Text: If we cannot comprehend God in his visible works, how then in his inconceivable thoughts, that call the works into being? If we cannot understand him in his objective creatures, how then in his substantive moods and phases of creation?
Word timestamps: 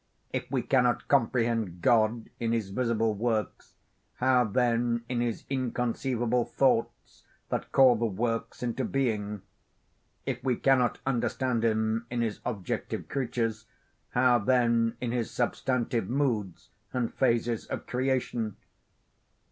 If 0.33 0.49
we 0.49 0.63
cannot 0.63 1.07
comprehend 1.07 1.83
God 1.83 2.31
in 2.39 2.53
his 2.53 2.71
visible 2.71 3.13
works, 3.13 3.75
how 4.15 4.45
then 4.45 5.05
in 5.07 5.21
his 5.21 5.43
inconceivable 5.47 6.43
thoughts, 6.43 7.23
that 7.49 7.71
call 7.71 7.95
the 7.97 8.07
works 8.07 8.63
into 8.63 8.83
being? 8.83 9.43
If 10.25 10.43
we 10.43 10.55
cannot 10.55 10.97
understand 11.05 11.63
him 11.63 12.07
in 12.09 12.21
his 12.21 12.39
objective 12.45 13.09
creatures, 13.09 13.67
how 14.09 14.39
then 14.39 14.97
in 14.99 15.11
his 15.11 15.29
substantive 15.29 16.09
moods 16.09 16.69
and 16.91 17.13
phases 17.13 17.67
of 17.67 17.85
creation? 17.85 18.55